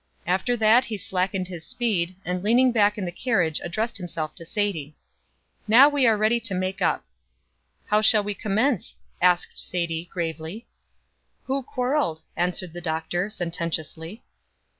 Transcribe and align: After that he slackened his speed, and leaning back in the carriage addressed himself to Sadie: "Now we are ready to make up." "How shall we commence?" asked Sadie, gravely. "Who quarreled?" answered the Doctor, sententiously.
After 0.25 0.57
that 0.57 0.85
he 0.85 0.97
slackened 0.97 1.47
his 1.47 1.63
speed, 1.63 2.15
and 2.25 2.41
leaning 2.43 2.71
back 2.71 2.97
in 2.97 3.05
the 3.05 3.11
carriage 3.11 3.61
addressed 3.63 3.97
himself 3.99 4.33
to 4.33 4.43
Sadie: 4.45 4.95
"Now 5.67 5.89
we 5.89 6.07
are 6.07 6.17
ready 6.17 6.39
to 6.39 6.55
make 6.55 6.81
up." 6.81 7.05
"How 7.85 8.01
shall 8.01 8.23
we 8.23 8.33
commence?" 8.33 8.97
asked 9.21 9.59
Sadie, 9.59 10.09
gravely. 10.11 10.65
"Who 11.43 11.61
quarreled?" 11.61 12.23
answered 12.35 12.73
the 12.73 12.81
Doctor, 12.81 13.29
sententiously. 13.29 14.23